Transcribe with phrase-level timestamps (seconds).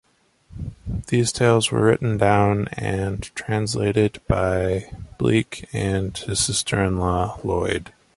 [1.09, 4.89] These tales were written down and translated by
[5.19, 7.93] Bleek and his sister-in-law Lloyd.